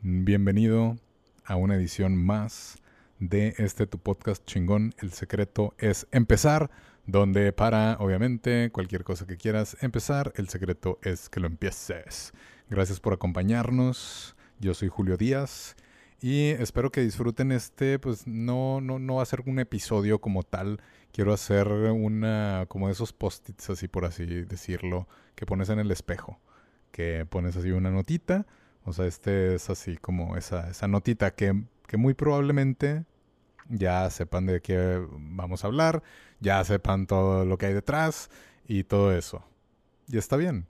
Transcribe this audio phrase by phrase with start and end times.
[0.00, 0.96] Bienvenido
[1.44, 2.78] a una edición más
[3.18, 4.94] de este tu podcast chingón.
[4.98, 6.70] El secreto es empezar,
[7.06, 12.32] donde para, obviamente, cualquier cosa que quieras empezar, el secreto es que lo empieces.
[12.70, 14.36] Gracias por acompañarnos.
[14.60, 15.74] Yo soy Julio Díaz
[16.20, 20.44] y espero que disfruten este, pues no, no, no va a ser un episodio como
[20.44, 20.80] tal.
[21.10, 25.90] Quiero hacer una, como de esos post-its, así por así decirlo, que pones en el
[25.90, 26.38] espejo.
[26.92, 28.46] Que pones así una notita
[28.84, 33.04] o sea, este es así como esa, esa notita que, que muy probablemente
[33.68, 36.02] ya sepan de qué vamos a hablar,
[36.40, 38.30] ya sepan todo lo que hay detrás
[38.66, 39.44] y todo eso.
[40.06, 40.66] Y está bien.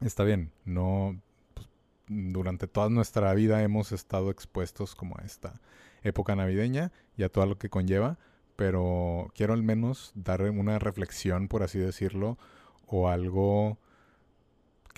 [0.00, 0.50] Está bien.
[0.64, 1.20] No.
[1.54, 1.68] Pues,
[2.08, 5.60] durante toda nuestra vida hemos estado expuestos como a esta
[6.02, 8.18] época navideña y a todo lo que conlleva.
[8.56, 12.38] Pero quiero al menos dar una reflexión, por así decirlo,
[12.86, 13.78] o algo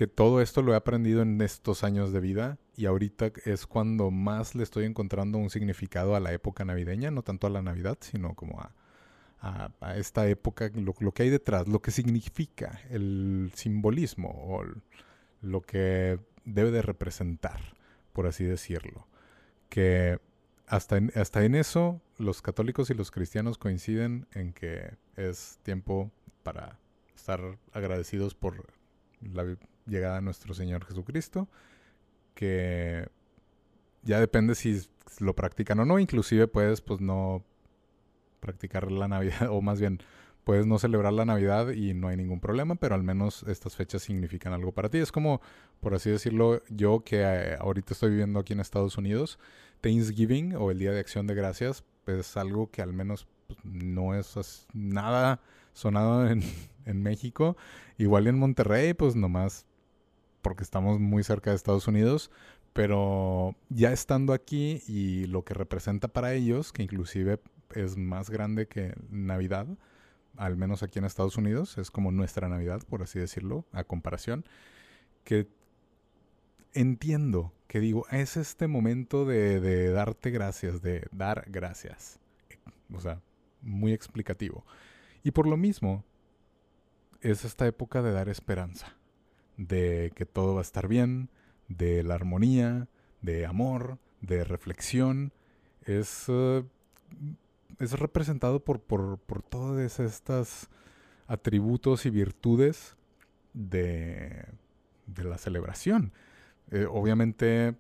[0.02, 4.10] que todo esto lo he aprendido en estos años de vida y ahorita es cuando
[4.10, 7.98] más le estoy encontrando un significado a la época navideña, no tanto a la Navidad,
[8.00, 14.64] sino como a, esta época, lo, que hay detrás, lo que significa, el simbolismo o
[15.40, 17.60] lo que debe de representar,
[18.12, 19.06] por así decirlo.
[19.68, 20.18] Que
[20.66, 26.10] hasta hasta en eso los católicos y los cristianos coinciden en que es tiempo
[26.42, 26.80] para
[27.14, 28.72] estar agradecidos por
[29.20, 29.44] la
[29.86, 31.48] llegada a nuestro Señor Jesucristo,
[32.34, 33.08] que
[34.02, 34.80] ya depende si
[35.18, 37.44] lo practican o no, inclusive puedes pues no
[38.40, 40.00] practicar la Navidad, o más bien
[40.44, 44.02] puedes no celebrar la Navidad y no hay ningún problema, pero al menos estas fechas
[44.02, 44.98] significan algo para ti.
[44.98, 45.40] Es como,
[45.80, 49.38] por así decirlo, yo que eh, ahorita estoy viviendo aquí en Estados Unidos,
[49.80, 54.14] Thanksgiving o el Día de Acción de Gracias, es algo que al menos pues, no
[54.16, 55.40] es nada
[55.72, 56.42] sonado en,
[56.86, 57.56] en México.
[57.96, 59.64] Igual en Monterrey, pues nomás
[60.42, 62.30] porque estamos muy cerca de Estados Unidos,
[62.72, 67.40] pero ya estando aquí y lo que representa para ellos, que inclusive
[67.74, 69.66] es más grande que Navidad,
[70.36, 74.44] al menos aquí en Estados Unidos, es como nuestra Navidad, por así decirlo, a comparación,
[75.24, 75.48] que
[76.74, 82.18] entiendo, que digo, es este momento de, de darte gracias, de dar gracias.
[82.92, 83.20] O sea,
[83.60, 84.64] muy explicativo.
[85.22, 86.04] Y por lo mismo,
[87.20, 88.96] es esta época de dar esperanza
[89.68, 91.30] de que todo va a estar bien,
[91.68, 92.88] de la armonía,
[93.20, 95.32] de amor, de reflexión,
[95.84, 96.64] es, eh,
[97.78, 100.68] es representado por, por, por todos estos
[101.26, 102.96] atributos y virtudes
[103.52, 104.44] de,
[105.06, 106.12] de la celebración.
[106.70, 107.74] Eh, obviamente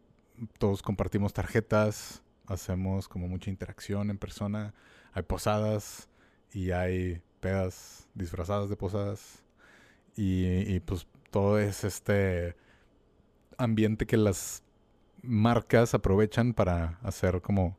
[0.58, 4.74] todos compartimos tarjetas, hacemos como mucha interacción en persona,
[5.12, 6.08] hay posadas
[6.52, 9.42] y hay pedas disfrazadas de posadas
[10.16, 12.54] y, y pues todo es este
[13.56, 14.62] ambiente que las
[15.22, 17.76] marcas aprovechan para hacer como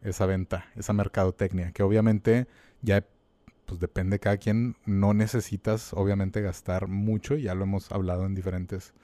[0.00, 2.46] esa venta, esa mercadotecnia, que obviamente
[2.80, 3.04] ya
[3.66, 8.34] pues depende de cada quien, no necesitas obviamente gastar mucho, ya lo hemos hablado en
[8.34, 8.94] diferentes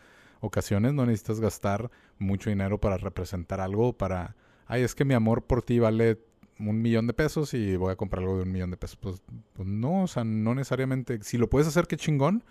[0.41, 4.37] ocasiones, no necesitas gastar mucho dinero para representar algo, para,
[4.67, 6.21] ay, es que mi amor por ti vale
[6.61, 8.97] un millón de pesos y voy a comprar algo de un millón de pesos.
[8.97, 12.45] Pues, pues no, o sea, no necesariamente, si lo puedes hacer, qué chingón,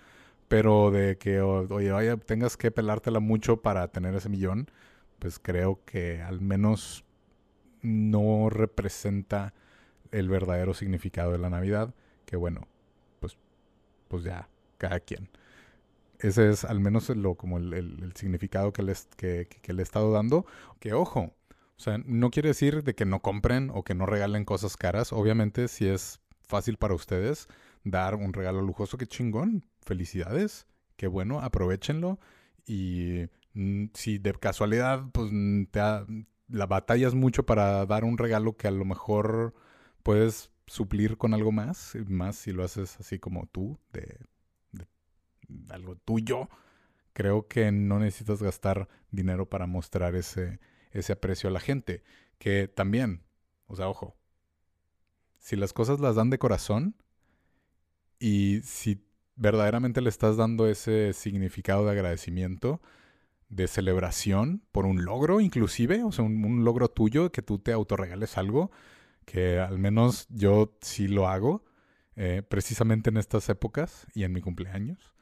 [0.48, 4.70] pero de que, oye, vaya, tengas que pelártela mucho para tener ese millón,
[5.20, 7.06] pues creo que al menos
[7.82, 9.54] no representa
[10.12, 11.94] el verdadero significado de la Navidad,
[12.26, 12.68] que bueno,
[13.20, 13.38] pues,
[14.08, 15.30] pues ya, cada quien.
[16.20, 20.12] Ese es al menos lo, como el, significado que les, que, que le he estado
[20.12, 20.46] dando.
[20.80, 21.34] Que ojo,
[21.78, 25.12] o sea, no quiere decir de que no compren o que no regalen cosas caras.
[25.12, 27.48] Obviamente, si es fácil para ustedes
[27.84, 32.20] dar un regalo lujoso, qué chingón felicidades, qué bueno, aprovechenlo
[32.66, 35.80] y mm, si de casualidad pues mm, te
[36.50, 39.54] la batallas mucho para dar un regalo que a lo mejor
[40.04, 44.20] puedes suplir con algo más, más si lo haces así como tú, de,
[45.70, 46.50] algo tuyo,
[47.14, 50.60] creo que no necesitas gastar dinero para mostrar ese,
[50.92, 52.04] ese aprecio a la gente.
[52.40, 53.24] Que también,
[53.68, 54.18] o sea, ojo,
[55.40, 56.96] si las cosas las dan de corazón
[58.20, 62.82] y si verdaderamente le estás dando ese significado de agradecimiento,
[63.50, 68.38] de celebración por un logro, inclusive, o sea, un, logro tuyo, que tú te autorregales
[68.38, 68.72] algo,
[69.26, 71.64] que al menos yo sí lo hago,
[72.16, 75.14] eh, precisamente en estas épocas y en mi cumpleaños,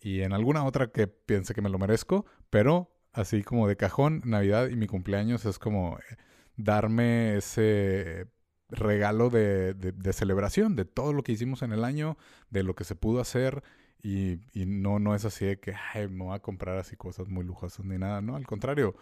[0.00, 4.22] y en alguna otra que piense que me lo merezco, pero así como de cajón,
[4.24, 6.16] Navidad y mi cumpleaños es como eh,
[6.56, 8.26] darme ese
[8.68, 12.16] regalo de, de, celebración de todo lo que hicimos en el año,
[12.50, 13.62] de lo que se pudo hacer
[14.02, 15.74] y, y no, no es así de que
[16.10, 18.96] me voy a comprar así cosas muy lujosas ni nada, no, al contrario.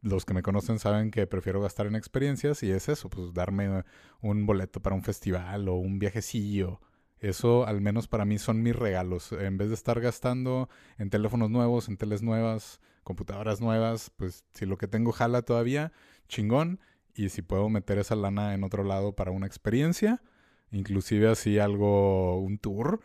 [0.00, 3.84] Los que me conocen saben que prefiero gastar en experiencias y es eso, pues darme
[4.20, 6.80] un boleto para un festival o un viajecillo.
[7.20, 9.30] Eso al menos para mí son mis regalos.
[9.30, 10.68] En vez de estar gastando
[10.98, 15.92] en teléfonos nuevos, en teles nuevas, computadoras nuevas, pues si lo que tengo jala todavía,
[16.26, 16.80] chingón
[17.14, 20.22] y si puedo meter esa lana en otro lado para una experiencia,
[20.70, 23.00] inclusive así algo, un tour,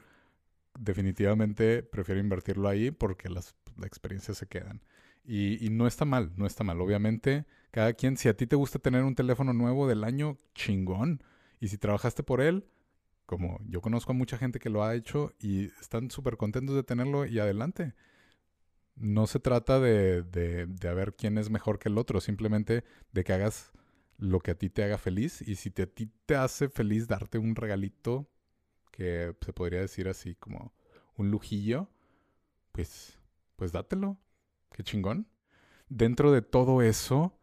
[0.79, 4.81] definitivamente prefiero invertirlo ahí porque las, experiencias se quedan.
[5.23, 6.79] Y, y, no está mal, no está mal.
[6.79, 11.21] Obviamente, cada quien, si a ti te gusta tener un teléfono nuevo del año, chingón.
[11.59, 12.65] Y si trabajaste por él,
[13.27, 16.83] como yo conozco a mucha gente que lo ha hecho y están súper contentos de
[16.83, 17.93] tenerlo y adelante.
[18.95, 23.23] No se trata de, de, de, ver quién es mejor que el otro, simplemente de
[23.23, 23.71] que hagas
[24.17, 27.07] lo que a ti te haga feliz y si te, a ti te hace feliz
[27.07, 28.29] darte un regalito
[28.91, 30.73] que se podría decir así como
[31.15, 31.89] un lujillo,
[32.71, 33.19] pues,
[33.55, 34.17] pues dátelo.
[34.71, 35.27] Qué chingón.
[35.89, 37.39] Dentro de todo eso,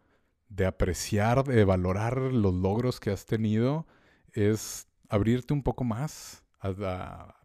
[0.48, 3.86] de apreciar, de valorar los logros que has tenido,
[4.32, 7.36] es abrirte un poco más a, a,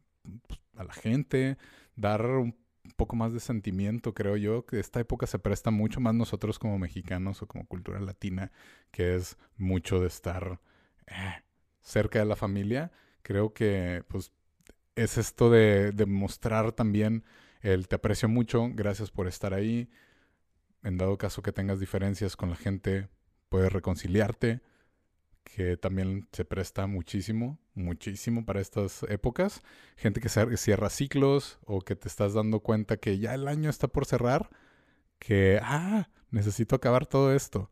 [0.75, 1.57] a la gente,
[1.95, 2.55] dar un
[2.99, 6.77] poco más de sentimiento, creo yo, que esta época se presta mucho más nosotros como
[6.77, 8.51] mexicanos o como cultura latina,
[8.91, 10.59] que es mucho de estar
[11.07, 11.41] eh,
[11.81, 12.91] cerca de la familia.
[13.23, 14.31] Creo que pues
[14.95, 17.23] es esto de, de mostrar también
[17.61, 19.89] el te aprecio mucho, gracias por estar ahí.
[20.83, 23.07] En dado caso que tengas diferencias con la gente,
[23.49, 24.61] puedes reconciliarte
[25.43, 29.61] que también se presta muchísimo, muchísimo para estas épocas.
[29.97, 33.87] Gente que cierra ciclos o que te estás dando cuenta que ya el año está
[33.87, 34.49] por cerrar,
[35.19, 37.71] que, ah, necesito acabar todo esto.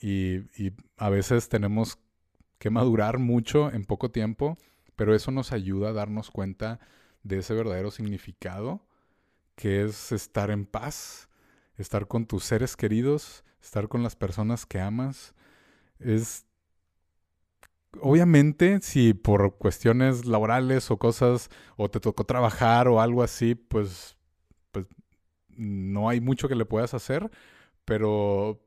[0.00, 1.98] Y, y a veces tenemos
[2.58, 4.58] que madurar mucho en poco tiempo,
[4.96, 6.80] pero eso nos ayuda a darnos cuenta
[7.22, 8.86] de ese verdadero significado,
[9.56, 11.28] que es estar en paz,
[11.76, 15.34] estar con tus seres queridos, estar con las personas que amas.
[15.98, 16.46] Es
[18.00, 24.16] obviamente, si por cuestiones laborales o cosas, o te tocó trabajar o algo así, pues,
[24.72, 24.86] pues
[25.48, 27.30] no hay mucho que le puedas hacer,
[27.84, 28.60] pero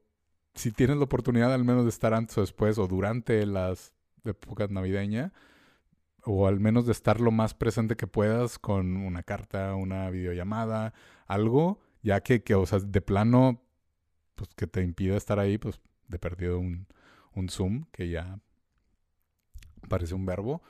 [0.56, 3.94] si tienes la oportunidad al menos de estar antes o después o durante las
[4.26, 5.32] épocas navideñas,
[6.26, 10.94] o al menos de estar lo más presente que puedas con una carta, una videollamada,
[11.26, 13.64] algo, ya que, que o sea, de plano,
[14.36, 16.88] pues que te impida estar ahí, pues de perdido un,
[17.34, 18.40] un Zoom, que ya
[19.88, 20.62] parece un verbo.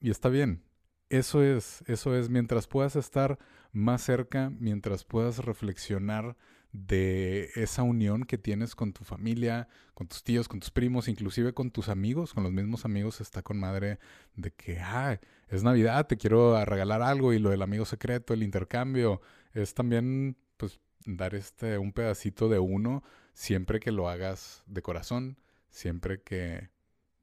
[0.00, 0.62] Y está bien.
[1.08, 3.38] Eso es, eso es, mientras puedas estar
[3.72, 6.36] más cerca, mientras puedas reflexionar
[6.72, 11.52] de esa unión que tienes con tu familia, con tus tíos, con tus primos, inclusive
[11.52, 13.98] con tus amigos, con los mismos amigos, está con madre
[14.36, 15.18] de que, ah,
[15.48, 19.20] es Navidad, te quiero regalar algo y lo del amigo secreto, el intercambio,
[19.52, 23.02] es también, pues, dar este, un pedacito de uno
[23.34, 25.38] siempre que lo hagas de corazón,
[25.70, 26.70] siempre que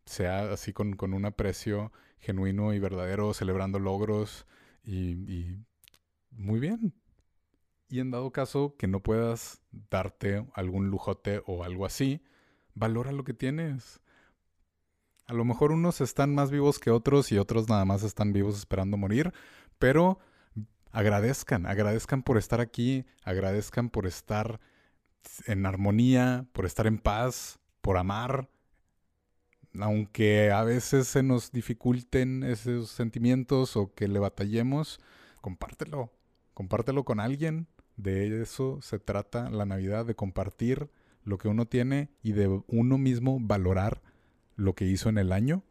[0.08, 4.48] sea así con, con un aprecio genuino y verdadero, celebrando logros
[4.84, 5.66] y, y
[6.32, 6.94] muy bien.
[7.90, 12.22] Y en dado caso que no puedas darte algún lujote o algo así,
[12.74, 14.02] valora lo que tienes.
[15.28, 18.58] A lo mejor unos están más vivos que otros y otros nada más están vivos
[18.58, 19.34] esperando morir,
[19.78, 20.20] pero
[20.92, 24.60] agradezcan, agradezcan por estar aquí, agradezcan por estar
[25.46, 28.50] en armonía, por estar en paz, por amar,
[29.82, 35.00] aunque a veces se nos dificulten esos sentimientos o que le batallemos,
[35.42, 36.12] compártelo,
[36.54, 37.68] compártelo con alguien.
[37.96, 40.90] De eso se trata la Navidad, de compartir
[41.24, 44.02] lo que uno tiene y de uno mismo valorar
[44.56, 45.64] lo que hizo en el año,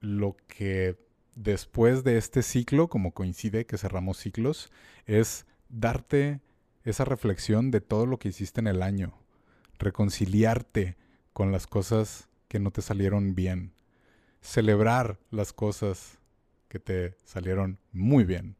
[0.00, 0.98] lo que
[1.34, 4.70] después de este ciclo, como coincide que cerramos ciclos,
[5.06, 6.40] es darte
[6.84, 9.14] esa reflexión de todo lo que hiciste en el año,
[9.78, 10.96] reconciliarte
[11.32, 13.72] con las cosas que no te salieron bien.
[14.42, 16.18] Celebrar las cosas
[16.68, 18.56] que te salieron muy bien.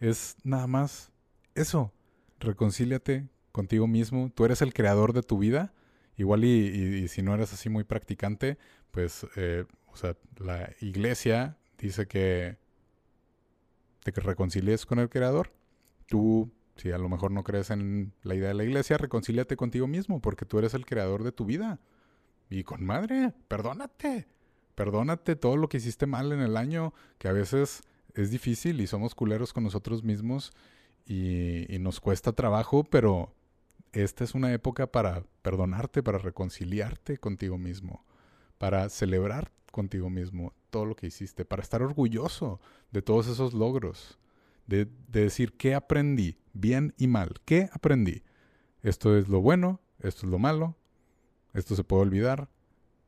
[0.00, 1.12] Es nada más
[1.54, 1.92] eso.
[2.40, 4.32] Reconcíliate contigo mismo.
[4.34, 5.74] Tú eres el creador de tu vida.
[6.16, 8.56] Igual y, si no eres así muy practicante,
[8.90, 12.56] pues, eh, o sea, la iglesia dice que
[14.00, 15.52] te reconcilies con el creador.
[16.06, 19.86] Tú Si a lo mejor no crees en la idea de la iglesia, reconcíliate contigo
[19.86, 21.78] mismo, porque tú eres el creador de tu vida.
[22.52, 24.28] Y con madre, perdónate.
[24.74, 27.80] Perdónate todo lo que hiciste mal en el año, que a veces
[28.12, 30.52] es difícil y somos culeros con nosotros mismos
[31.06, 33.34] y, nos cuesta trabajo, pero
[33.92, 38.04] esta es una época para perdonarte, para reconciliarte contigo mismo,
[38.58, 44.18] para celebrar contigo mismo todo lo que hiciste, para estar orgulloso de todos esos logros,
[44.66, 48.22] de, de decir qué aprendí, bien y mal, qué aprendí.
[48.82, 50.76] Esto es lo bueno, esto es lo malo,
[51.54, 52.48] esto se puede olvidar,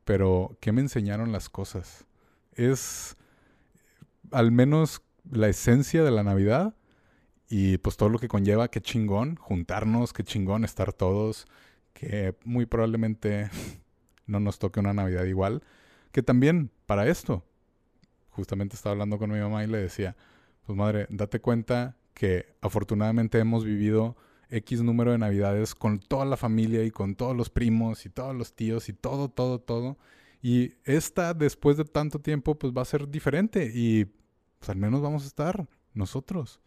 [0.03, 2.05] pero ¿qué me enseñaron las cosas?
[2.53, 3.17] Es
[4.31, 6.75] al menos la esencia de la Navidad
[7.49, 11.47] y pues todo lo que conlleva, qué chingón juntarnos, qué chingón estar todos,
[11.93, 13.49] que muy probablemente
[14.27, 15.63] no nos toque una Navidad igual,
[16.11, 17.43] que también para esto,
[18.29, 20.15] justamente estaba hablando con mi mamá y le decía,
[20.65, 24.15] pues madre, date cuenta que afortunadamente hemos vivido
[24.49, 28.35] X número de navidades con toda la familia y con todos los primos y todos
[28.35, 29.97] los tíos y todo, todo, todo.
[30.41, 34.05] Y esta, después de tanto tiempo, pues va a ser diferente y
[34.59, 36.59] pues al menos vamos a estar nosotros.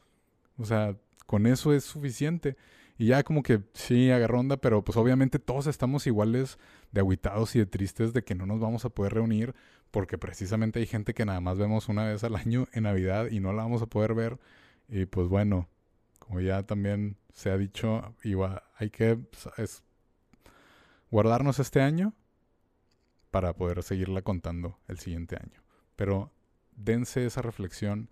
[0.57, 2.57] O sea, con eso es suficiente.
[2.97, 6.59] Y ya como que sí, agarró onda, pero pues obviamente todos estamos iguales
[6.91, 9.55] de aguitados y de tristes de que no nos vamos a poder reunir
[9.91, 13.41] porque precisamente hay gente que nada más vemos una vez al año en Navidad y
[13.41, 14.39] no la vamos a poder ver.
[14.89, 15.69] Y pues bueno,
[16.29, 19.19] como ya también se ha dicho, igual hay que
[19.57, 19.83] es,
[21.11, 22.13] guardarnos este año
[23.31, 25.63] para poder seguirla contando el siguiente año.
[25.97, 26.31] Pero
[26.77, 28.11] dense esa reflexión,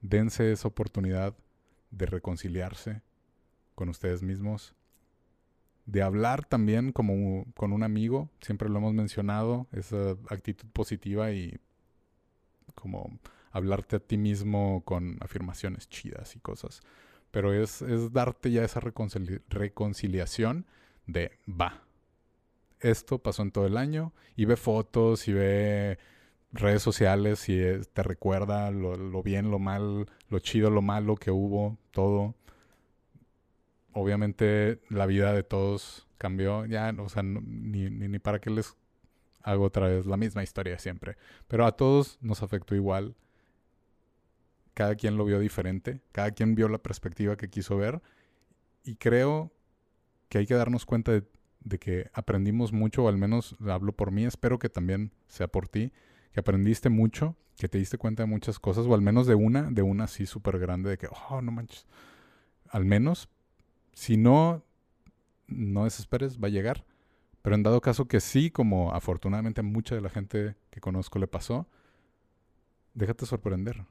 [0.00, 1.36] dense esa oportunidad
[1.92, 3.00] de reconciliarse
[3.76, 4.74] con ustedes mismos,
[5.86, 11.60] de hablar también como con un amigo, siempre lo hemos mencionado, esa actitud positiva y
[12.74, 13.20] como
[13.52, 16.82] hablarte a ti mismo con afirmaciones chidas y cosas
[17.32, 20.66] pero es, darte ya esa reconciliación
[21.06, 21.82] de va.
[22.78, 25.98] Esto pasó en todo el año y ve fotos y ve
[26.52, 27.58] redes sociales y
[27.92, 32.34] te recuerda lo, bien, lo mal, lo chido, lo malo que hubo, todo.
[33.94, 38.76] Obviamente la vida de todos cambió, ya, o sea, ni, ni, ni para qué les
[39.42, 41.16] hago otra vez la misma historia siempre.
[41.48, 43.14] Pero a todos nos afectó igual
[44.74, 48.00] cada quien lo vio diferente, cada quien vio la perspectiva que quiso ver
[48.84, 49.52] y creo
[50.28, 54.24] que hay que darnos cuenta de, que aprendimos mucho, o al menos hablo por mí,
[54.24, 55.92] espero que también sea por ti,
[56.32, 59.70] que aprendiste mucho, que te diste cuenta de muchas cosas, o al menos de una,
[59.70, 61.86] de una así súper grande, de que, oh, no manches,
[62.70, 63.28] al menos,
[63.92, 64.64] si no,
[65.46, 66.84] no desesperes, va a llegar.
[67.42, 71.18] Pero en dado caso que sí, como afortunadamente a mucha de la gente que conozco
[71.18, 71.68] le pasó,
[72.94, 73.84] déjate sorprender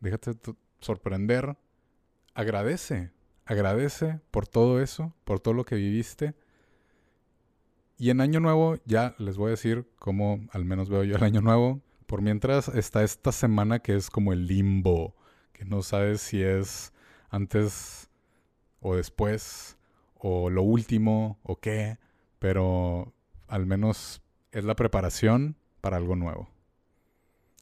[0.00, 0.32] déjate
[0.80, 1.56] sorprender,
[2.34, 3.10] agradece,
[3.44, 6.34] agradece por todo eso, por todo lo que viviste.
[7.98, 11.24] Y en Año Nuevo ya les voy a decir cómo al menos veo yo el
[11.24, 11.80] Año Nuevo.
[12.06, 15.14] Por mientras está esta semana que es como el limbo,
[15.52, 16.92] que no sabes si es
[17.28, 18.08] antes
[18.80, 19.76] o después,
[20.14, 21.98] o lo último, o qué,
[22.38, 23.12] pero
[23.46, 26.48] al menos es la preparación para algo nuevo.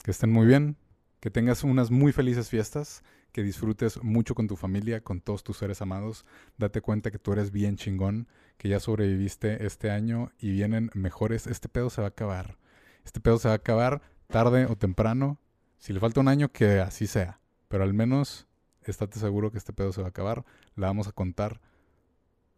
[0.03, 0.77] Que estén muy bien.
[1.19, 5.57] Que tengas unas muy felices fiestas, que disfrutes mucho con tu familia, con todos tus
[5.57, 6.25] seres amados.
[6.57, 11.47] Date cuenta que tú eres bien chingón, que ya sobreviviste este año y vienen mejores.
[11.47, 12.57] Este pedo se va a acabar.
[13.03, 15.39] Este pedo se va a acabar tarde o temprano.
[15.77, 17.39] Si le falta un año, que así sea.
[17.67, 18.47] Pero al menos
[18.83, 20.45] estate seguro que este pedo se va a acabar.
[20.75, 21.61] La vamos a contar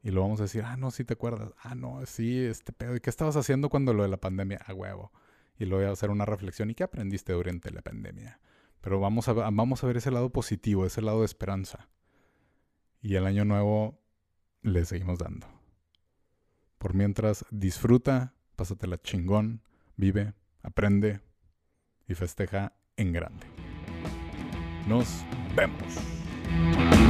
[0.03, 1.53] y lo vamos a decir, ah, no, sí te acuerdas.
[1.61, 2.95] Ah, no, sí, este pedo.
[2.95, 4.59] ¿Y qué estabas haciendo cuando lo de la pandemia?
[4.65, 5.11] A huevo.
[5.59, 6.71] Y lo voy a hacer una reflexión.
[6.71, 8.39] ¿Y qué aprendiste durante la pandemia?
[8.81, 11.89] Pero vamos a, vamos a ver ese lado positivo, ese lado de esperanza.
[13.01, 13.99] Y el año nuevo
[14.61, 15.47] le seguimos dando.
[16.77, 19.61] Por mientras, disfruta, pásatela chingón,
[19.97, 20.33] vive,
[20.63, 21.21] aprende
[22.07, 23.45] y festeja en grande.
[24.87, 25.23] Nos
[25.55, 27.00] vemos.